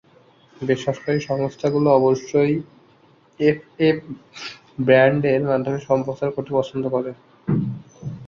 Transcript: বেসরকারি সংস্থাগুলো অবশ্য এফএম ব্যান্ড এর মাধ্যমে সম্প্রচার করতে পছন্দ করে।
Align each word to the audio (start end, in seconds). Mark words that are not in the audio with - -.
বেসরকারি 0.55 1.19
সংস্থাগুলো 1.29 1.87
অবশ্য 1.99 2.31
এফএম 3.39 3.97
ব্যান্ড 4.87 5.21
এর 5.33 5.43
মাধ্যমে 5.49 5.79
সম্প্রচার 5.89 6.29
করতে 6.35 6.51
পছন্দ 6.57 6.83
করে। 6.95 7.11